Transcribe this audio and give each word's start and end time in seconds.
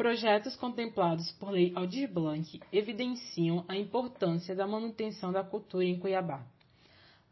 projetos 0.00 0.56
contemplados 0.56 1.30
por 1.32 1.50
Lei 1.50 1.72
Aldir 1.74 2.10
Blanc 2.10 2.58
evidenciam 2.72 3.66
a 3.68 3.76
importância 3.76 4.56
da 4.56 4.66
manutenção 4.66 5.30
da 5.30 5.44
cultura 5.44 5.84
em 5.84 5.98
Cuiabá. 5.98 6.42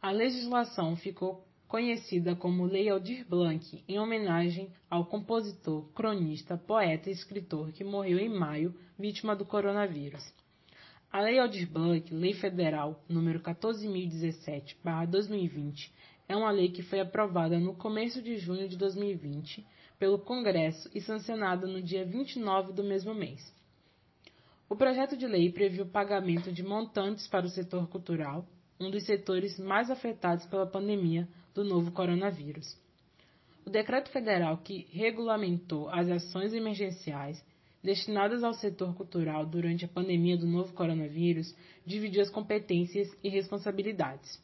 A 0.02 0.10
legislação 0.10 0.94
ficou 0.94 1.42
conhecida 1.66 2.36
como 2.36 2.66
Lei 2.66 2.90
Aldir 2.90 3.26
Blanc, 3.26 3.82
em 3.88 3.98
homenagem 3.98 4.70
ao 4.90 5.06
compositor, 5.06 5.88
cronista, 5.94 6.58
poeta 6.58 7.08
e 7.08 7.12
escritor 7.14 7.72
que 7.72 7.82
morreu 7.82 8.18
em 8.18 8.28
maio, 8.28 8.74
vítima 8.98 9.34
do 9.34 9.46
coronavírus. 9.46 10.30
A 11.10 11.22
Lei 11.22 11.38
Aldir 11.38 11.66
Blanc, 11.70 12.12
Lei 12.12 12.34
Federal 12.34 13.02
número 13.08 13.40
14017/2020, 13.40 15.90
é 16.28 16.36
uma 16.36 16.50
lei 16.50 16.68
que 16.68 16.82
foi 16.82 17.00
aprovada 17.00 17.58
no 17.58 17.74
começo 17.74 18.20
de 18.20 18.36
junho 18.36 18.68
de 18.68 18.76
2020 18.76 19.66
pelo 19.98 20.18
Congresso 20.18 20.88
e 20.94 21.00
sancionada 21.00 21.66
no 21.66 21.82
dia 21.82 22.04
29 22.04 22.72
do 22.72 22.84
mesmo 22.84 23.14
mês. 23.14 23.52
O 24.68 24.76
projeto 24.76 25.16
de 25.16 25.26
lei 25.26 25.50
previu 25.50 25.84
o 25.84 25.88
pagamento 25.88 26.52
de 26.52 26.62
montantes 26.62 27.26
para 27.26 27.46
o 27.46 27.50
setor 27.50 27.88
cultural, 27.88 28.46
um 28.78 28.90
dos 28.90 29.04
setores 29.04 29.58
mais 29.58 29.90
afetados 29.90 30.46
pela 30.46 30.66
pandemia 30.66 31.26
do 31.54 31.64
novo 31.64 31.90
coronavírus. 31.90 32.76
O 33.66 33.70
decreto 33.70 34.10
federal 34.10 34.58
que 34.58 34.86
regulamentou 34.92 35.88
as 35.90 36.08
ações 36.08 36.54
emergenciais 36.54 37.42
destinadas 37.82 38.42
ao 38.42 38.54
setor 38.54 38.94
cultural 38.94 39.46
durante 39.46 39.84
a 39.84 39.88
pandemia 39.88 40.36
do 40.36 40.46
novo 40.46 40.72
coronavírus 40.74 41.54
dividiu 41.84 42.22
as 42.22 42.30
competências 42.30 43.08
e 43.22 43.28
responsabilidades. 43.28 44.40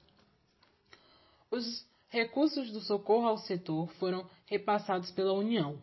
Os 1.51 1.87
recursos 2.15 2.71
do 2.71 2.81
socorro 2.81 3.27
ao 3.27 3.39
setor 3.39 3.93
foram 3.95 4.25
repassados 4.47 5.11
pela 5.11 5.33
União. 5.33 5.83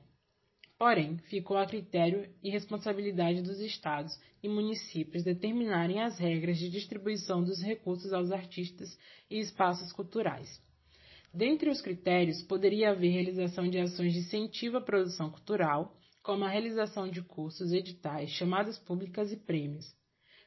Porém, 0.80 1.17
ficou 1.30 1.57
a 1.57 1.66
critério 1.66 2.34
e 2.41 2.49
responsabilidade 2.49 3.41
dos 3.41 3.59
estados 3.59 4.17
e 4.41 4.48
municípios 4.48 5.26
determinarem 5.26 6.02
as 6.02 6.18
regras 6.18 6.57
de 6.57 6.70
distribuição 6.70 7.43
dos 7.43 7.62
recursos 7.62 8.13
aos 8.13 8.32
artistas 8.32 8.98
e 9.29 9.40
espaços 9.40 9.91
culturais. 9.91 10.49
Dentre 11.34 11.70
os 11.70 11.82
critérios, 11.82 12.41
poderia 12.43 12.91
haver 12.91 13.12
realização 13.12 13.70
de 13.70 13.77
ações 13.77 14.13
de 14.13 14.20
incentivo 14.20 14.77
à 14.77 14.82
produção 14.82 15.29
cultural, 15.29 15.93
como 16.24 16.46
a 16.46 16.49
realização 16.49 17.09
de 17.09 17.21
cursos, 17.21 17.74
editais, 17.74 18.29
chamadas 18.29 18.79
públicas 18.79 19.34
e 19.34 19.37
prêmios. 19.37 19.85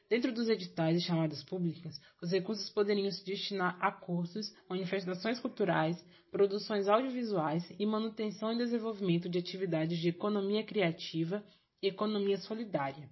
Dentro 0.07 0.31
dos 0.31 0.47
editais 0.47 0.97
e 0.97 1.01
chamadas 1.01 1.43
públicas, 1.43 1.99
os 2.21 2.31
recursos 2.31 2.69
poderiam 2.69 3.09
se 3.09 3.25
destinar 3.25 3.75
a 3.81 3.91
cursos, 3.91 4.55
manifestações 4.69 5.39
culturais, 5.39 5.97
produções 6.29 6.87
audiovisuais 6.87 7.67
e 7.79 7.85
manutenção 7.87 8.53
e 8.53 8.57
desenvolvimento 8.57 9.27
de 9.27 9.39
atividades 9.39 9.97
de 9.97 10.09
economia 10.09 10.63
criativa 10.63 11.43
e 11.81 11.87
economia 11.87 12.37
solidária. 12.37 13.09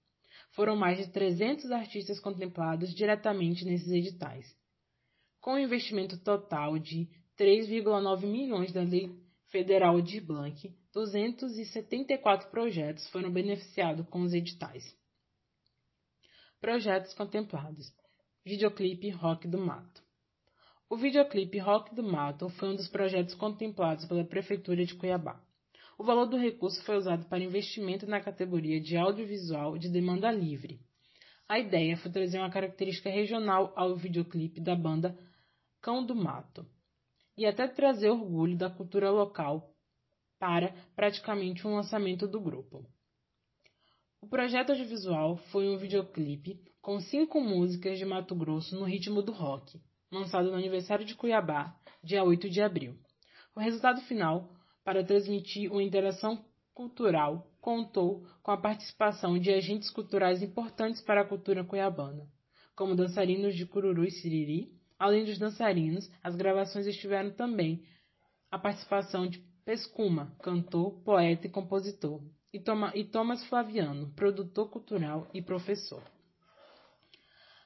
Foram 0.53 0.77
mais 0.77 0.99
de 0.99 1.13
300 1.13 1.71
artistas 1.71 2.21
contemplados 2.21 2.95
diretamente 2.95 3.65
nesses 3.65 3.91
editais. 3.91 4.47
Com 5.41 5.55
um 5.55 5.59
investimento 5.59 6.19
total 6.19 6.79
de 6.79 7.09
3,9 7.39 8.27
milhões 8.27 8.73
da 8.73 8.83
Lei 8.83 9.11
Federal 9.51 10.01
de 10.01 10.21
Blanc, 10.21 10.73
274 10.93 12.49
projetos 12.51 13.09
foram 13.09 13.33
beneficiados 13.33 14.07
com 14.09 14.23
os 14.23 14.33
editais. 14.33 14.97
Projetos 16.61 17.13
contemplados. 17.15 17.93
Videoclipe 18.45 19.11
Rock 19.11 19.49
do 19.49 19.59
Mato. 19.59 20.05
O 20.89 20.97
videoclipe 20.97 21.59
Rock 21.59 21.93
do 21.97 22.03
Mato 22.05 22.49
foi 22.51 22.69
um 22.69 22.77
dos 22.77 22.87
projetos 22.87 23.35
contemplados 23.35 24.05
pela 24.05 24.25
Prefeitura 24.25 24.87
de 24.87 24.95
Cuiabá. 24.95 25.43
O 25.99 26.05
valor 26.05 26.27
do 26.27 26.37
recurso 26.37 26.81
foi 26.85 26.97
usado 26.97 27.29
para 27.29 27.43
investimento 27.43 28.07
na 28.07 28.21
categoria 28.21 28.81
de 28.81 28.97
audiovisual 28.97 29.77
de 29.77 29.89
demanda 29.89 30.31
livre. 30.31 30.79
A 31.49 31.59
ideia 31.59 31.97
foi 31.97 32.13
trazer 32.13 32.39
uma 32.39 32.51
característica 32.51 33.11
regional 33.11 33.73
ao 33.75 33.97
videoclipe 33.97 34.61
da 34.61 34.77
banda 34.77 35.19
Cão 35.81 36.07
do 36.07 36.15
Mato 36.15 36.65
e 37.41 37.47
até 37.47 37.67
trazer 37.67 38.11
orgulho 38.11 38.55
da 38.55 38.69
cultura 38.69 39.11
local 39.11 39.73
para 40.39 40.75
praticamente 40.95 41.67
um 41.67 41.75
lançamento 41.75 42.29
do 42.29 42.39
grupo. 42.39 42.85
O 44.21 44.29
projeto 44.29 44.73
audiovisual 44.73 45.39
foi 45.51 45.67
um 45.67 45.79
videoclipe 45.79 46.61
com 46.83 47.01
cinco 47.01 47.41
músicas 47.41 47.99
de 47.99 48.05
Mato 48.05 48.35
Grosso 48.35 48.79
no 48.79 48.85
ritmo 48.85 49.23
do 49.23 49.33
rock, 49.33 49.81
lançado 50.13 50.51
no 50.51 50.57
aniversário 50.59 51.07
de 51.07 51.15
Cuiabá, 51.15 51.75
dia 52.05 52.23
8 52.23 52.51
de 52.51 52.61
abril. 52.61 52.99
O 53.57 53.61
resultado 53.61 54.03
final, 54.03 54.53
para 54.85 55.03
transmitir 55.03 55.73
uma 55.73 55.83
interação 55.83 56.45
cultural, 56.75 57.51
contou 57.59 58.27
com 58.43 58.51
a 58.51 58.61
participação 58.61 59.39
de 59.39 59.51
agentes 59.51 59.89
culturais 59.89 60.43
importantes 60.43 61.01
para 61.01 61.23
a 61.23 61.27
cultura 61.27 61.65
cuiabana, 61.65 62.29
como 62.77 62.95
dançarinos 62.95 63.57
de 63.57 63.65
Cururu 63.65 64.05
e 64.05 64.11
Siriri. 64.11 64.79
Além 65.01 65.25
dos 65.25 65.39
dançarinos, 65.39 66.11
as 66.23 66.37
gravações 66.37 66.87
estiveram 66.87 67.31
também 67.31 67.83
a 68.51 68.59
participação 68.59 69.27
de 69.27 69.39
Pescuma, 69.65 70.37
cantor, 70.43 71.01
poeta 71.03 71.47
e 71.47 71.51
compositor, 71.51 72.23
e, 72.53 72.61
Toma, 72.61 72.93
e 72.95 73.03
Thomas 73.05 73.43
Flaviano, 73.47 74.13
produtor 74.13 74.69
cultural 74.69 75.27
e 75.33 75.41
professor. 75.41 76.03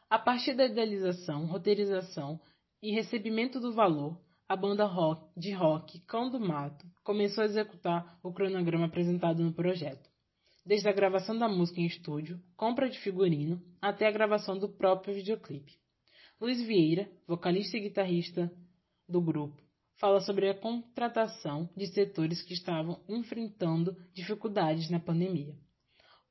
A 0.09 0.17
partir 0.17 0.55
da 0.55 0.67
idealização, 0.67 1.47
roteirização 1.47 2.39
e 2.81 2.93
recebimento 2.93 3.59
do 3.59 3.73
valor, 3.73 4.17
a 4.49 4.55
banda 4.55 4.85
rock, 4.85 5.27
de 5.37 5.51
rock 5.51 5.99
Cão 6.03 6.31
do 6.31 6.39
Mato 6.39 6.87
começou 7.03 7.43
a 7.43 7.47
executar 7.47 8.17
o 8.23 8.33
cronograma 8.33 8.87
apresentado 8.87 9.43
no 9.43 9.53
projeto, 9.53 10.09
desde 10.65 10.89
a 10.89 10.93
gravação 10.93 11.37
da 11.37 11.49
música 11.49 11.81
em 11.81 11.87
estúdio, 11.87 12.41
compra 12.57 12.89
de 12.89 13.01
figurino, 13.01 13.61
até 13.83 14.07
a 14.07 14.13
gravação 14.13 14.57
do 14.57 14.69
próprio 14.69 15.15
videoclipe. 15.15 15.83
Luiz 16.41 16.61
Vieira, 16.67 17.09
vocalista 17.29 17.77
e 17.77 17.81
guitarrista 17.81 18.53
do 19.09 19.21
grupo, 19.21 19.63
fala 20.01 20.21
sobre 20.21 20.49
a 20.49 20.55
contratação 20.55 21.71
de 21.77 21.87
setores 21.87 22.43
que 22.43 22.55
estavam 22.55 23.01
enfrentando 23.09 23.97
dificuldades 24.13 24.91
na 24.91 24.99
pandemia. 24.99 25.55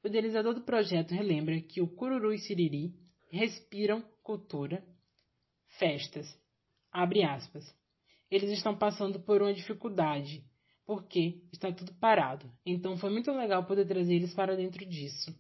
O 0.04 0.08
idealizador 0.08 0.54
do 0.54 0.62
projeto 0.62 1.12
relembra 1.12 1.62
que 1.62 1.82
o 1.82 1.88
Cururu 1.88 2.34
e 2.34 2.38
Siriri 2.38 2.94
respiram 3.32 4.04
cultura, 4.22 4.84
festas. 5.80 6.28
Abre 6.92 7.24
aspas. 7.24 7.64
Eles 8.30 8.52
estão 8.52 8.78
passando 8.78 9.22
por 9.22 9.42
uma 9.42 9.54
dificuldade, 9.54 10.44
porque 10.86 11.42
está 11.52 11.72
tudo 11.72 11.94
parado. 11.96 12.52
Então 12.66 12.98
foi 12.98 13.10
muito 13.10 13.32
legal 13.32 13.66
poder 13.66 13.86
trazer 13.86 14.16
eles 14.16 14.34
para 14.34 14.58
dentro 14.58 14.86
disso. 14.86 15.34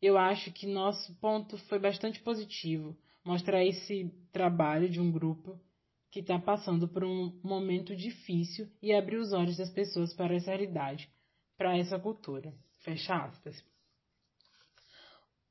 Eu 0.00 0.18
acho 0.18 0.52
que 0.52 0.66
nosso 0.66 1.14
ponto 1.20 1.56
foi 1.68 1.78
bastante 1.78 2.20
positivo, 2.20 2.96
mostrar 3.24 3.64
esse 3.64 4.10
trabalho 4.30 4.88
de 4.88 5.00
um 5.00 5.10
grupo 5.10 5.58
que 6.10 6.20
está 6.20 6.38
passando 6.38 6.86
por 6.86 7.04
um 7.04 7.38
momento 7.42 7.94
difícil 7.96 8.68
e 8.82 8.92
abrir 8.92 9.16
os 9.16 9.32
olhos 9.32 9.56
das 9.56 9.70
pessoas 9.70 10.14
para 10.14 10.34
essa 10.34 10.50
realidade, 10.50 11.08
para 11.56 11.76
essa 11.76 11.98
cultura. 11.98 12.54
Fecha 12.80 13.16
aspas. 13.16 13.62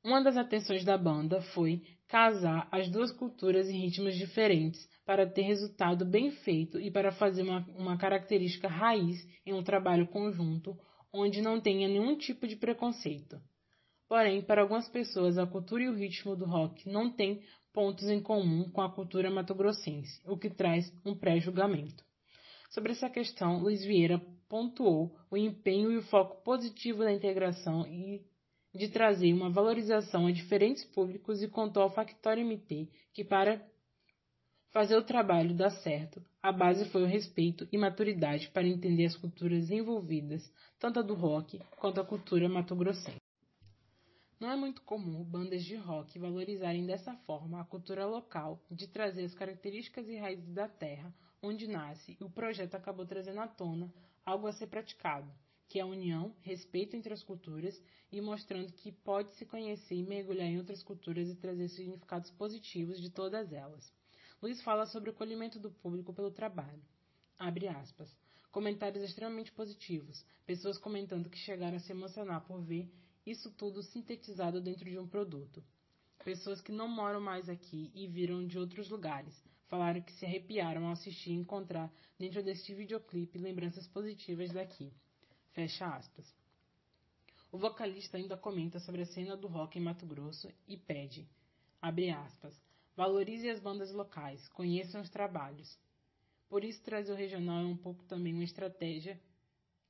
Uma 0.02 0.22
das 0.22 0.36
atenções 0.36 0.84
da 0.84 0.96
banda 0.96 1.42
foi 1.52 1.82
casar 2.06 2.68
as 2.70 2.88
duas 2.88 3.10
culturas 3.10 3.68
em 3.68 3.80
ritmos 3.80 4.16
diferentes 4.16 4.88
para 5.04 5.26
ter 5.26 5.42
resultado 5.42 6.04
bem 6.04 6.30
feito 6.30 6.80
e 6.80 6.90
para 6.90 7.10
fazer 7.10 7.42
uma, 7.42 7.66
uma 7.76 7.98
característica 7.98 8.68
raiz 8.68 9.16
em 9.44 9.52
um 9.52 9.64
trabalho 9.64 10.06
conjunto 10.06 10.78
onde 11.12 11.42
não 11.42 11.60
tenha 11.60 11.88
nenhum 11.88 12.16
tipo 12.16 12.46
de 12.46 12.54
preconceito. 12.54 13.40
Porém, 14.08 14.40
para 14.40 14.62
algumas 14.62 14.88
pessoas, 14.88 15.36
a 15.36 15.46
cultura 15.46 15.82
e 15.82 15.88
o 15.88 15.94
ritmo 15.94 16.36
do 16.36 16.44
rock 16.44 16.88
não 16.88 17.10
têm 17.10 17.42
pontos 17.72 18.08
em 18.08 18.20
comum 18.20 18.70
com 18.70 18.80
a 18.80 18.90
cultura 18.90 19.30
matogrossense, 19.30 20.20
o 20.24 20.38
que 20.38 20.48
traz 20.48 20.92
um 21.04 21.14
pré-julgamento. 21.14 22.04
Sobre 22.70 22.92
essa 22.92 23.10
questão, 23.10 23.58
Luiz 23.58 23.84
Vieira 23.84 24.18
pontuou 24.48 25.16
o 25.30 25.36
empenho 25.36 25.90
e 25.90 25.96
o 25.96 26.02
foco 26.02 26.42
positivo 26.42 27.00
da 27.00 27.12
integração 27.12 27.86
e 27.86 28.24
de 28.74 28.88
trazer 28.88 29.32
uma 29.32 29.50
valorização 29.50 30.26
a 30.26 30.32
diferentes 30.32 30.84
públicos 30.84 31.42
e 31.42 31.48
contou 31.48 31.82
ao 31.82 31.90
Factório 31.90 32.46
MT 32.46 32.88
que 33.12 33.24
para 33.24 33.60
fazer 34.70 34.96
o 34.96 35.02
trabalho 35.02 35.54
dar 35.54 35.70
certo, 35.70 36.22
a 36.42 36.52
base 36.52 36.84
foi 36.90 37.02
o 37.02 37.06
respeito 37.06 37.66
e 37.72 37.78
maturidade 37.78 38.50
para 38.50 38.68
entender 38.68 39.06
as 39.06 39.16
culturas 39.16 39.70
envolvidas, 39.70 40.42
tanto 40.78 41.00
a 41.00 41.02
do 41.02 41.14
rock 41.14 41.58
quanto 41.76 42.00
a 42.00 42.04
cultura 42.04 42.48
matogrossense. 42.48 43.25
Não 44.38 44.50
é 44.50 44.56
muito 44.56 44.82
comum 44.82 45.24
bandas 45.24 45.64
de 45.64 45.76
rock 45.76 46.18
valorizarem 46.18 46.84
dessa 46.84 47.14
forma 47.24 47.58
a 47.58 47.64
cultura 47.64 48.04
local, 48.04 48.62
de 48.70 48.86
trazer 48.86 49.24
as 49.24 49.34
características 49.34 50.06
e 50.08 50.16
raízes 50.16 50.52
da 50.52 50.68
terra 50.68 51.10
onde 51.42 51.66
nasce, 51.66 52.18
e 52.20 52.24
o 52.24 52.28
projeto 52.28 52.74
acabou 52.74 53.06
trazendo 53.06 53.40
à 53.40 53.48
tona 53.48 53.90
algo 54.26 54.46
a 54.46 54.52
ser 54.52 54.66
praticado, 54.66 55.32
que 55.68 55.78
é 55.78 55.82
a 55.82 55.86
união, 55.86 56.34
respeito 56.42 56.94
entre 56.96 57.14
as 57.14 57.22
culturas 57.22 57.82
e 58.12 58.20
mostrando 58.20 58.72
que 58.74 58.92
pode 58.92 59.30
se 59.36 59.46
conhecer 59.46 59.94
e 59.94 60.02
mergulhar 60.02 60.48
em 60.48 60.58
outras 60.58 60.82
culturas 60.82 61.30
e 61.30 61.34
trazer 61.34 61.68
significados 61.70 62.30
positivos 62.32 63.00
de 63.00 63.08
todas 63.08 63.54
elas. 63.54 63.90
Luiz 64.42 64.60
fala 64.62 64.84
sobre 64.84 65.08
o 65.08 65.12
acolhimento 65.14 65.58
do 65.58 65.70
público 65.70 66.12
pelo 66.12 66.30
trabalho. 66.30 66.82
Abre 67.38 67.68
aspas. 67.68 68.14
Comentários 68.50 69.02
extremamente 69.02 69.50
positivos, 69.52 70.24
pessoas 70.44 70.76
comentando 70.76 71.30
que 71.30 71.38
chegaram 71.38 71.76
a 71.76 71.80
se 71.80 71.92
emocionar 71.92 72.44
por 72.46 72.62
ver 72.62 72.90
isso 73.26 73.50
tudo 73.50 73.82
sintetizado 73.82 74.60
dentro 74.60 74.88
de 74.88 74.98
um 74.98 75.08
produto. 75.08 75.62
Pessoas 76.24 76.60
que 76.60 76.70
não 76.70 76.88
moram 76.88 77.20
mais 77.20 77.48
aqui 77.48 77.90
e 77.94 78.06
viram 78.06 78.46
de 78.46 78.58
outros 78.58 78.88
lugares, 78.88 79.34
falaram 79.68 80.00
que 80.00 80.12
se 80.12 80.24
arrepiaram 80.24 80.86
ao 80.86 80.92
assistir 80.92 81.30
e 81.30 81.34
encontrar 81.34 81.92
dentro 82.18 82.42
deste 82.42 82.72
videoclipe 82.72 83.38
lembranças 83.38 83.86
positivas 83.88 84.52
daqui. 84.52 84.92
Fecha 85.52 85.86
aspas. 85.86 86.26
O 87.50 87.58
vocalista 87.58 88.16
ainda 88.16 88.36
comenta 88.36 88.78
sobre 88.78 89.02
a 89.02 89.06
cena 89.06 89.36
do 89.36 89.48
rock 89.48 89.78
em 89.78 89.82
Mato 89.82 90.06
Grosso 90.06 90.48
e 90.68 90.76
pede, 90.76 91.28
abre 91.80 92.10
aspas, 92.10 92.54
valorize 92.96 93.48
as 93.48 93.60
bandas 93.60 93.92
locais, 93.92 94.46
conheçam 94.48 95.00
os 95.00 95.10
trabalhos. 95.10 95.78
Por 96.48 96.64
isso 96.64 96.82
trazer 96.82 97.12
o 97.12 97.16
regional 97.16 97.62
é 97.62 97.66
um 97.66 97.76
pouco 97.76 98.04
também 98.04 98.32
uma 98.32 98.44
estratégia 98.44 99.20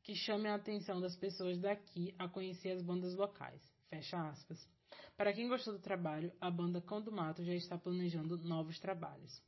que 0.07 0.15
chame 0.15 0.49
a 0.49 0.55
atenção 0.55 1.01
das 1.01 1.17
pessoas 1.17 1.59
daqui 1.59 2.15
a 2.17 2.29
conhecer 2.29 2.71
as 2.71 2.81
bandas 2.81 3.17
locais. 3.17 3.61
Fecha 3.91 4.17
aspas. 4.29 4.65
Para 5.17 5.33
quem 5.33 5.49
gostou 5.49 5.73
do 5.73 5.81
trabalho, 5.81 6.33
a 6.41 6.49
banda 6.49 6.81
Cão 6.81 7.03
do 7.03 7.11
Mato 7.11 7.45
já 7.45 7.53
está 7.53 7.77
planejando 7.77 8.39
novos 8.39 8.79
trabalhos. 8.79 9.43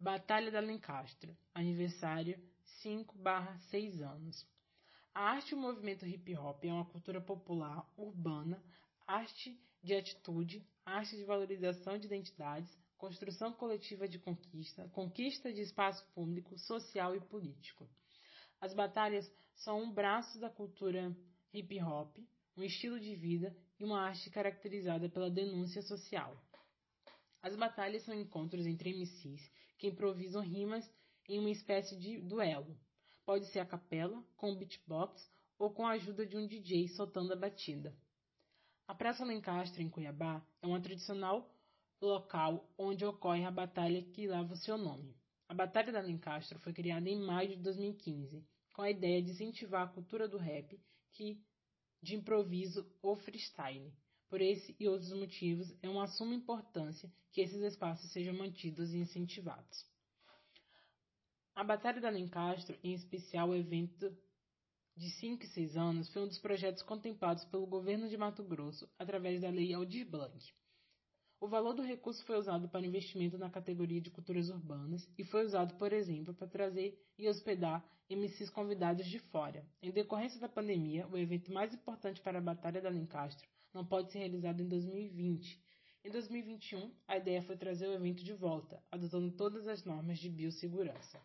Batalha 0.00 0.50
da 0.50 0.60
Lencastre, 0.60 1.36
aniversário 1.52 2.42
5/6 2.82 4.00
anos. 4.00 4.48
A 5.14 5.20
arte 5.32 5.50
e 5.50 5.54
o 5.54 5.58
movimento 5.58 6.06
hip 6.06 6.34
hop 6.38 6.64
é 6.64 6.72
uma 6.72 6.86
cultura 6.86 7.20
popular, 7.20 7.86
urbana, 7.98 8.64
arte 9.06 9.60
de 9.82 9.94
atitude, 9.94 10.66
arte 10.86 11.16
de 11.16 11.24
valorização 11.24 11.98
de 11.98 12.06
identidades, 12.06 12.74
construção 13.00 13.50
coletiva 13.50 14.06
de 14.06 14.18
conquista, 14.18 14.86
conquista 14.90 15.50
de 15.50 15.62
espaço 15.62 16.06
público, 16.14 16.58
social 16.58 17.16
e 17.16 17.20
político. 17.20 17.88
As 18.60 18.74
batalhas 18.74 19.32
são 19.54 19.82
um 19.82 19.90
braço 19.90 20.38
da 20.38 20.50
cultura 20.50 21.16
hip 21.50 21.82
hop, 21.82 22.14
um 22.54 22.62
estilo 22.62 23.00
de 23.00 23.14
vida 23.16 23.56
e 23.78 23.84
uma 23.84 24.02
arte 24.02 24.28
caracterizada 24.28 25.08
pela 25.08 25.30
denúncia 25.30 25.80
social. 25.80 26.36
As 27.42 27.56
batalhas 27.56 28.02
são 28.02 28.14
encontros 28.14 28.66
entre 28.66 28.92
MCs 28.92 29.50
que 29.78 29.86
improvisam 29.86 30.42
rimas 30.42 30.84
em 31.26 31.38
uma 31.38 31.50
espécie 31.50 31.96
de 31.96 32.20
duelo. 32.20 32.78
Pode 33.24 33.46
ser 33.46 33.60
a 33.60 33.66
capela, 33.66 34.22
com 34.36 34.54
beatbox 34.54 35.26
ou 35.58 35.70
com 35.70 35.86
a 35.86 35.92
ajuda 35.92 36.26
de 36.26 36.36
um 36.36 36.46
DJ 36.46 36.88
soltando 36.88 37.32
a 37.32 37.36
batida. 37.36 37.96
A 38.86 38.94
Praça 38.94 39.24
Lencastre, 39.24 39.82
em 39.82 39.88
Cuiabá, 39.88 40.44
é 40.60 40.66
uma 40.66 40.82
tradicional 40.82 41.50
local 42.00 42.72
onde 42.78 43.04
ocorre 43.04 43.44
a 43.44 43.50
batalha 43.50 44.02
que 44.02 44.26
leva 44.26 44.52
o 44.52 44.56
seu 44.56 44.78
nome. 44.78 45.14
A 45.48 45.54
Batalha 45.54 45.92
da 45.92 46.00
Lencastre 46.00 46.58
foi 46.58 46.72
criada 46.72 47.08
em 47.08 47.18
maio 47.20 47.48
de 47.50 47.56
2015, 47.56 48.46
com 48.72 48.82
a 48.82 48.90
ideia 48.90 49.20
de 49.20 49.32
incentivar 49.32 49.82
a 49.82 49.90
cultura 49.90 50.28
do 50.28 50.38
rap 50.38 50.80
que 51.12 51.42
de 52.02 52.14
improviso 52.14 52.88
ou 53.02 53.16
freestyle. 53.16 53.92
Por 54.28 54.40
esse 54.40 54.76
e 54.78 54.88
outros 54.88 55.12
motivos, 55.12 55.76
é 55.82 55.88
uma 55.88 56.06
suma 56.06 56.34
importância 56.34 57.12
que 57.32 57.40
esses 57.40 57.60
espaços 57.62 58.10
sejam 58.12 58.32
mantidos 58.32 58.92
e 58.92 58.98
incentivados. 58.98 59.84
A 61.54 61.64
Batalha 61.64 62.00
da 62.00 62.08
Lencastre, 62.08 62.78
em 62.82 62.94
especial 62.94 63.50
o 63.50 63.56
evento 63.56 64.16
de 64.96 65.10
5 65.18 65.42
e 65.42 65.48
6 65.48 65.76
anos, 65.76 66.08
foi 66.12 66.22
um 66.22 66.28
dos 66.28 66.38
projetos 66.38 66.82
contemplados 66.82 67.44
pelo 67.46 67.66
governo 67.66 68.08
de 68.08 68.16
Mato 68.16 68.44
Grosso 68.44 68.88
através 68.98 69.40
da 69.40 69.50
Lei 69.50 69.74
Aldir 69.74 70.08
Blanc. 70.08 70.38
O 71.40 71.48
valor 71.48 71.72
do 71.72 71.82
recurso 71.82 72.22
foi 72.26 72.36
usado 72.36 72.68
para 72.68 72.86
investimento 72.86 73.38
na 73.38 73.48
categoria 73.48 73.98
de 73.98 74.10
culturas 74.10 74.50
urbanas 74.50 75.08
e 75.16 75.24
foi 75.24 75.42
usado, 75.46 75.74
por 75.76 75.90
exemplo, 75.90 76.34
para 76.34 76.46
trazer 76.46 77.02
e 77.18 77.26
hospedar 77.26 77.82
MCs 78.10 78.50
convidados 78.50 79.06
de 79.06 79.18
fora. 79.18 79.66
Em 79.80 79.90
decorrência 79.90 80.38
da 80.38 80.50
pandemia, 80.50 81.08
o 81.08 81.16
evento 81.16 81.50
mais 81.50 81.72
importante 81.72 82.20
para 82.20 82.38
a 82.38 82.42
Batalha 82.42 82.82
da 82.82 82.90
Lencastre 82.90 83.48
não 83.72 83.86
pode 83.86 84.12
ser 84.12 84.18
realizado 84.18 84.60
em 84.60 84.68
2020. 84.68 85.64
Em 86.04 86.10
2021, 86.10 86.94
a 87.08 87.16
ideia 87.16 87.42
foi 87.42 87.56
trazer 87.56 87.86
o 87.88 87.94
evento 87.94 88.22
de 88.22 88.34
volta, 88.34 88.82
adotando 88.90 89.30
todas 89.32 89.66
as 89.66 89.82
normas 89.82 90.18
de 90.18 90.28
biossegurança. 90.28 91.22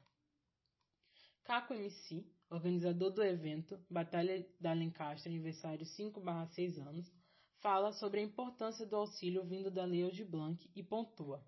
Caco 1.44 1.74
MC, 1.74 2.26
organizador 2.50 3.12
do 3.12 3.22
evento 3.22 3.78
Batalha 3.90 4.48
da 4.62 4.72
Lencastre 4.72 5.30
aniversário 5.30 5.86
5/6 5.86 6.78
anos, 6.80 7.12
fala 7.62 7.92
sobre 7.94 8.20
a 8.20 8.24
importância 8.24 8.86
do 8.86 8.96
auxílio 8.96 9.44
vindo 9.44 9.72
da 9.72 9.86
Lei 9.86 10.10
de 10.12 10.24
Blanc 10.24 10.70
e 10.76 10.84
pontua. 10.84 11.44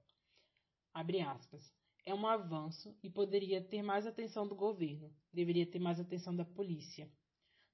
Aspas. 0.94 1.72
É 2.06 2.14
um 2.14 2.26
avanço 2.26 2.98
e 3.04 3.10
poderia 3.10 3.62
ter 3.62 3.84
mais 3.84 4.08
atenção 4.08 4.48
do 4.48 4.56
governo, 4.56 5.14
deveria 5.32 5.70
ter 5.70 5.80
mais 5.80 6.00
atenção 6.00 6.36
da 6.36 6.46
polícia. 6.46 7.12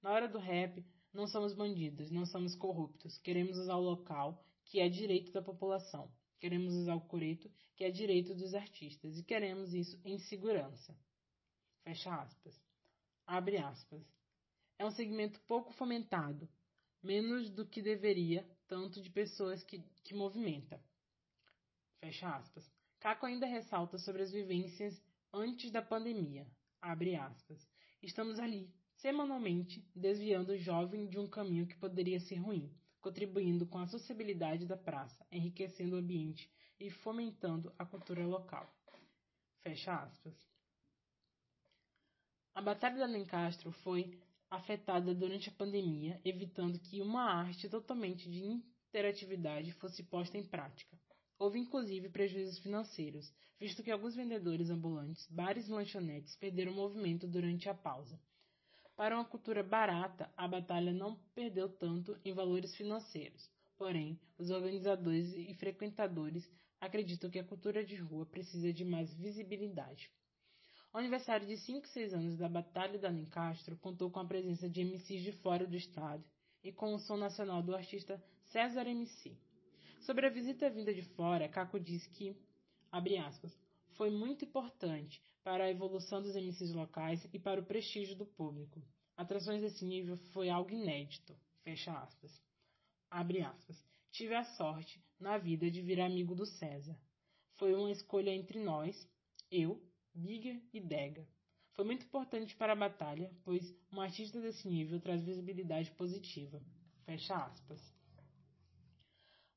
Na 0.01 0.11
hora 0.11 0.27
do 0.27 0.39
rap, 0.39 0.83
não 1.13 1.27
somos 1.27 1.53
bandidos, 1.53 2.09
não 2.09 2.25
somos 2.25 2.55
corruptos. 2.55 3.17
Queremos 3.19 3.57
usar 3.57 3.75
o 3.75 3.81
local, 3.81 4.43
que 4.65 4.79
é 4.79 4.89
direito 4.89 5.31
da 5.31 5.41
população. 5.41 6.11
Queremos 6.39 6.73
usar 6.73 6.95
o 6.95 7.07
coreto, 7.07 7.49
que 7.75 7.83
é 7.83 7.91
direito 7.91 8.33
dos 8.33 8.53
artistas. 8.53 9.17
E 9.17 9.23
queremos 9.23 9.73
isso 9.73 10.01
em 10.03 10.17
segurança. 10.17 10.97
Fecha 11.83 12.13
aspas. 12.13 12.59
Abre 13.25 13.57
aspas. 13.57 14.03
É 14.79 14.85
um 14.85 14.91
segmento 14.91 15.39
pouco 15.41 15.71
fomentado, 15.73 16.49
menos 17.03 17.49
do 17.49 17.65
que 17.65 17.81
deveria, 17.81 18.47
tanto 18.67 19.01
de 19.01 19.09
pessoas 19.09 19.63
que, 19.63 19.79
que 20.03 20.15
movimenta. 20.15 20.81
Fecha 21.99 22.35
aspas. 22.35 22.71
Caco 22.99 23.25
ainda 23.25 23.45
ressalta 23.45 23.97
sobre 23.97 24.23
as 24.23 24.31
vivências 24.31 24.99
antes 25.33 25.71
da 25.71 25.81
pandemia. 25.81 26.47
Abre 26.81 27.15
aspas. 27.15 27.67
Estamos 28.01 28.39
ali, 28.39 28.73
semanalmente, 28.95 29.85
desviando 29.93 30.53
o 30.53 30.57
jovem 30.57 31.07
de 31.07 31.19
um 31.19 31.27
caminho 31.27 31.67
que 31.67 31.75
poderia 31.75 32.19
ser 32.21 32.35
ruim, 32.35 32.73
contribuindo 33.01 33.65
com 33.65 33.79
a 33.79 33.87
sociabilidade 33.87 34.65
da 34.65 34.77
praça, 34.77 35.25
enriquecendo 35.31 35.95
o 35.95 35.99
ambiente 35.99 36.49
e 36.79 36.89
fomentando 36.89 37.73
a 37.77 37.85
cultura 37.85 38.25
local. 38.25 38.73
Fecha 39.61 39.93
aspas. 39.93 40.35
A 42.55 42.61
Batalha 42.61 42.99
da 42.99 43.05
Lencastre 43.05 43.71
foi 43.71 44.21
afetada 44.55 45.15
durante 45.15 45.49
a 45.49 45.53
pandemia, 45.53 46.21
evitando 46.23 46.77
que 46.77 47.01
uma 47.01 47.23
arte 47.23 47.67
totalmente 47.67 48.29
de 48.29 48.43
interatividade 48.43 49.71
fosse 49.73 50.03
posta 50.03 50.37
em 50.37 50.43
prática. 50.43 50.95
Houve 51.39 51.59
inclusive 51.59 52.09
prejuízos 52.09 52.59
financeiros, 52.59 53.33
visto 53.59 53.81
que 53.81 53.89
alguns 53.89 54.15
vendedores 54.15 54.69
ambulantes, 54.69 55.25
bares 55.27 55.67
e 55.67 55.71
lanchonetes 55.71 56.35
perderam 56.35 56.71
movimento 56.71 57.27
durante 57.27 57.67
a 57.67 57.73
pausa. 57.73 58.19
Para 58.95 59.15
uma 59.15 59.25
cultura 59.25 59.63
barata, 59.63 60.31
a 60.37 60.47
batalha 60.47 60.93
não 60.93 61.15
perdeu 61.33 61.67
tanto 61.67 62.15
em 62.23 62.31
valores 62.31 62.75
financeiros. 62.75 63.49
Porém, 63.75 64.19
os 64.37 64.51
organizadores 64.51 65.33
e 65.33 65.51
frequentadores 65.55 66.47
acreditam 66.79 67.31
que 67.31 67.39
a 67.39 67.43
cultura 67.43 67.83
de 67.83 67.95
rua 67.95 68.25
precisa 68.27 68.71
de 68.71 68.85
mais 68.85 69.11
visibilidade. 69.15 70.11
O 70.93 70.99
aniversário 70.99 71.47
de 71.47 71.57
5 71.57 71.87
e 71.87 71.89
6 71.89 72.13
anos 72.13 72.37
da 72.37 72.47
Batalha 72.47 72.99
da 72.99 73.09
Lencastro 73.09 73.75
contou 73.77 74.11
com 74.11 74.19
a 74.19 74.25
presença 74.25 74.69
de 74.69 74.85
MCs 74.85 75.23
de 75.23 75.31
fora 75.31 75.65
do 75.65 75.75
estado 75.75 76.23
e 76.63 76.71
com 76.71 76.93
o 76.93 76.99
som 76.99 77.17
nacional 77.17 77.63
do 77.63 77.75
artista 77.75 78.23
César 78.51 78.87
MC. 78.87 79.35
Sobre 80.01 80.27
a 80.27 80.29
visita 80.29 80.69
vinda 80.69 80.93
de 80.93 81.01
fora, 81.01 81.49
Caco 81.49 81.79
disse 81.79 82.07
que, 82.11 82.37
abre 82.91 83.17
aspas, 83.17 83.57
foi 83.93 84.11
muito 84.11 84.45
importante 84.45 85.19
para 85.43 85.63
a 85.63 85.71
evolução 85.71 86.21
dos 86.21 86.35
MCs 86.35 86.73
locais 86.73 87.27
e 87.33 87.39
para 87.39 87.59
o 87.59 87.65
prestígio 87.65 88.15
do 88.15 88.27
público. 88.27 88.79
Atrações 89.17 89.61
desse 89.61 89.83
nível 89.83 90.15
foi 90.31 90.47
algo 90.47 90.69
inédito, 90.69 91.35
fecha 91.63 91.91
aspas. 91.91 92.39
Abre 93.09 93.41
aspas. 93.41 93.83
Tive 94.11 94.35
a 94.35 94.43
sorte, 94.43 95.03
na 95.19 95.39
vida, 95.39 95.71
de 95.71 95.81
vir 95.81 95.99
amigo 95.99 96.35
do 96.35 96.45
César. 96.45 96.95
Foi 97.55 97.73
uma 97.73 97.91
escolha 97.91 98.29
entre 98.29 98.59
nós, 98.63 99.09
eu, 99.49 99.81
Bigger 100.13 100.61
e 100.71 100.79
Dega. 100.79 101.27
Foi 101.73 101.83
muito 101.83 102.05
importante 102.05 102.55
para 102.55 102.73
a 102.73 102.75
batalha, 102.75 103.31
pois 103.43 103.75
um 103.91 103.99
artista 103.99 104.39
desse 104.39 104.67
nível 104.67 105.01
traz 105.01 105.23
visibilidade 105.23 105.91
positiva. 105.91 106.61
Fecha 107.03 107.35
aspas. 107.35 107.81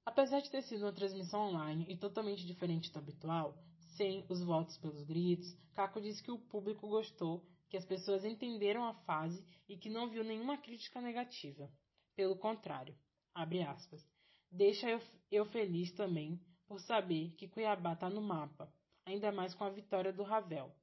Apesar 0.05 0.41
de 0.41 0.51
ter 0.51 0.63
sido 0.63 0.83
uma 0.83 0.93
transmissão 0.93 1.49
online 1.49 1.85
e 1.89 1.97
totalmente 1.97 2.47
diferente 2.47 2.91
do 2.91 2.99
habitual, 2.99 3.63
sem 3.97 4.25
os 4.29 4.43
votos 4.43 4.79
pelos 4.79 5.03
gritos, 5.03 5.55
Caco 5.75 6.01
disse 6.01 6.23
que 6.23 6.31
o 6.31 6.39
público 6.39 6.89
gostou, 6.89 7.45
que 7.69 7.77
as 7.77 7.85
pessoas 7.85 8.25
entenderam 8.25 8.85
a 8.85 8.95
fase 8.95 9.45
e 9.69 9.77
que 9.77 9.91
não 9.91 10.09
viu 10.09 10.25
nenhuma 10.25 10.57
crítica 10.57 11.01
negativa. 11.01 11.71
Pelo 12.15 12.37
contrário, 12.37 12.97
abre 13.35 13.63
aspas, 13.63 14.09
deixa 14.51 14.89
eu, 14.89 15.01
eu 15.31 15.45
feliz 15.47 15.93
também 15.93 16.41
por 16.67 16.81
saber 16.81 17.35
que 17.37 17.49
Cuiabá 17.49 17.93
está 17.93 18.09
no 18.09 18.23
mapa, 18.23 18.73
ainda 19.07 19.31
mais 19.31 19.55
com 19.55 19.63
a 19.63 19.71
vitória 19.71 20.13
do 20.13 20.25
Ravel, 20.25 20.75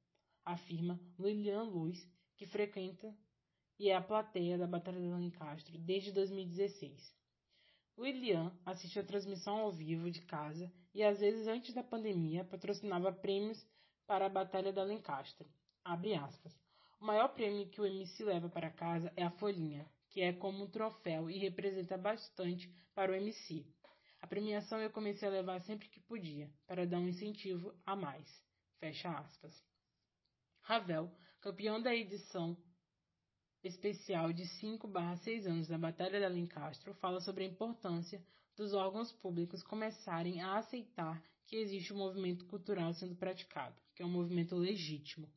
afirma 0.44 0.98
Lilian 1.18 1.62
Luz, 1.62 2.10
que 2.36 2.46
frequenta 2.46 3.14
e 3.78 3.90
é 3.90 3.94
a 3.94 4.00
plateia 4.00 4.56
da 4.56 4.66
Batalha 4.66 4.98
de 4.98 5.08
Lencastre 5.08 5.76
desde 5.76 6.10
2016. 6.10 7.14
Lilian 7.98 8.50
assistiu 8.64 9.02
a 9.02 9.04
transmissão 9.04 9.58
ao 9.58 9.70
vivo 9.70 10.10
de 10.10 10.22
casa 10.22 10.72
e, 10.94 11.04
às 11.04 11.20
vezes 11.20 11.46
antes 11.46 11.74
da 11.74 11.82
pandemia, 11.82 12.44
patrocinava 12.44 13.12
prêmios 13.12 13.64
para 14.06 14.26
a 14.26 14.30
Batalha 14.30 14.72
da 14.72 14.82
Lencastre. 14.82 15.46
O 17.00 17.04
maior 17.04 17.28
prêmio 17.28 17.68
que 17.68 17.80
o 17.80 17.86
MC 17.86 18.24
leva 18.24 18.48
para 18.48 18.70
casa 18.70 19.12
é 19.16 19.22
a 19.22 19.30
folhinha, 19.30 19.86
que 20.08 20.22
é 20.22 20.32
como 20.32 20.64
um 20.64 20.70
troféu 20.70 21.28
e 21.28 21.36
representa 21.38 21.98
bastante 21.98 22.72
para 22.94 23.12
o 23.12 23.14
MC. 23.14 23.66
A 24.24 24.26
premiação 24.26 24.80
eu 24.80 24.88
comecei 24.88 25.28
a 25.28 25.30
levar 25.30 25.60
sempre 25.60 25.86
que 25.86 26.00
podia, 26.00 26.50
para 26.66 26.86
dar 26.86 26.98
um 26.98 27.08
incentivo 27.08 27.74
a 27.84 27.94
mais. 27.94 28.26
Fecha 28.80 29.10
aspas. 29.10 29.52
Ravel, 30.62 31.14
campeão 31.42 31.78
da 31.78 31.94
edição 31.94 32.56
especial 33.62 34.32
de 34.32 34.46
5/6 34.46 35.46
anos 35.46 35.68
da 35.68 35.76
Batalha 35.76 36.18
da 36.18 36.28
Lencastro, 36.28 36.94
fala 36.94 37.20
sobre 37.20 37.44
a 37.44 37.46
importância 37.46 38.24
dos 38.56 38.72
órgãos 38.72 39.12
públicos 39.12 39.62
começarem 39.62 40.40
a 40.40 40.56
aceitar 40.56 41.22
que 41.46 41.56
existe 41.56 41.92
um 41.92 41.98
movimento 41.98 42.46
cultural 42.46 42.94
sendo 42.94 43.14
praticado, 43.16 43.76
que 43.94 44.02
é 44.02 44.06
um 44.06 44.10
movimento 44.10 44.56
legítimo, 44.56 45.30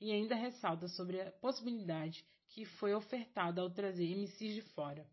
e 0.00 0.10
ainda 0.10 0.34
ressalta 0.34 0.88
sobre 0.88 1.20
a 1.20 1.30
possibilidade 1.30 2.26
que 2.48 2.64
foi 2.64 2.92
ofertada 2.92 3.60
ao 3.60 3.70
trazer 3.70 4.10
MCs 4.10 4.52
de 4.52 4.62
fora. 4.62 5.08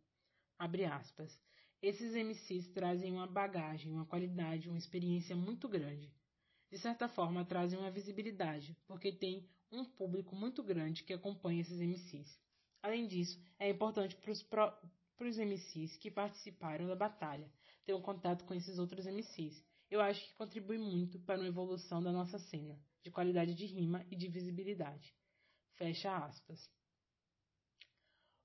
Abre 0.57 0.85
aspas. 0.85 1.39
Esses 1.81 2.13
MCs 2.13 2.67
trazem 2.69 3.13
uma 3.13 3.25
bagagem, 3.25 3.93
uma 3.93 4.05
qualidade, 4.05 4.67
uma 4.67 4.77
experiência 4.77 5.33
muito 5.33 5.67
grande. 5.69 6.13
De 6.69 6.77
certa 6.77 7.07
forma, 7.07 7.45
trazem 7.45 7.79
uma 7.79 7.89
visibilidade, 7.89 8.75
porque 8.85 9.13
tem 9.13 9.49
um 9.71 9.85
público 9.85 10.35
muito 10.35 10.61
grande 10.61 11.03
que 11.03 11.13
acompanha 11.13 11.61
esses 11.61 11.79
MCs. 11.79 12.37
Além 12.81 13.07
disso, 13.07 13.41
é 13.57 13.69
importante 13.69 14.17
para 14.17 14.77
os, 15.25 15.37
MCs 15.37 15.95
que 15.95 16.11
participaram 16.11 16.85
da 16.85 16.95
batalha 16.95 17.49
ter 17.85 17.93
um 17.93 18.01
contato 18.01 18.43
com 18.43 18.53
esses 18.53 18.77
outros 18.77 19.05
MCs. 19.05 19.63
Eu 19.89 20.01
acho 20.01 20.25
que 20.27 20.35
contribui 20.35 20.77
muito 20.77 21.17
para 21.19 21.39
uma 21.39 21.47
evolução 21.47 22.03
da 22.03 22.11
nossa 22.11 22.37
cena, 22.37 22.77
de 23.01 23.09
qualidade 23.09 23.55
de 23.55 23.65
rima 23.65 24.05
e 24.11 24.17
de 24.17 24.27
visibilidade. 24.27 25.15
Fecha 25.75 26.15
aspas. 26.25 26.69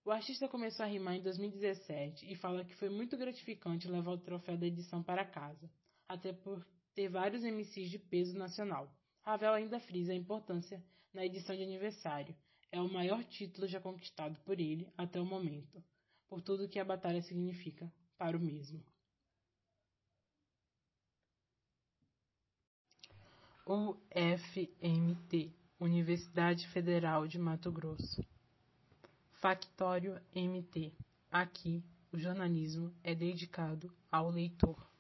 O 0.05 0.11
artista 0.11 0.47
começou 0.47 0.85
a 0.85 0.87
rimar 0.89 1.15
em 1.15 1.23
2017 1.23 2.31
e 2.31 2.37
fala 2.37 2.63
que 2.63 2.75
foi 2.75 2.91
muito 2.91 3.17
gratificante 3.17 3.89
levar 3.89 4.11
o 4.11 4.19
troféu 4.19 4.55
da 4.55 4.67
edição 4.67 5.03
para 5.03 5.25
casa, 5.25 5.71
até 6.07 6.31
por 6.31 6.63
ter 6.95 7.09
vários 7.09 7.43
MCs 7.43 7.91
de 7.91 7.99
peso 7.99 8.37
nacional. 8.37 8.95
Ravel 9.23 9.55
ainda 9.55 9.81
frisa 9.81 10.13
a 10.13 10.15
importância 10.15 10.85
na 11.11 11.25
edição 11.25 11.57
de 11.57 11.63
aniversário. 11.63 12.37
É 12.71 12.79
o 12.79 12.93
maior 12.93 13.25
título 13.25 13.67
já 13.67 13.81
conquistado 13.81 14.39
por 14.41 14.61
ele 14.61 14.93
até 14.95 15.19
o 15.19 15.25
momento, 15.25 15.83
por 16.29 16.43
tudo 16.43 16.69
que 16.69 16.79
a 16.79 16.85
batalha 16.85 17.23
significa 17.23 17.91
para 18.19 18.37
o 18.37 18.41
mesmo. 18.41 18.85
UFMT 23.67 25.51
Universidade 25.81 26.69
Federal 26.69 27.27
de 27.27 27.39
Mato 27.39 27.73
Grosso 27.73 28.23
Factório 29.45 30.19
MT. 30.35 30.91
Aqui, 31.31 31.85
o 32.11 32.19
jornalismo 32.19 32.91
é 33.05 33.15
dedicado 33.15 33.93
ao 34.11 34.31
leitor. 34.31 34.94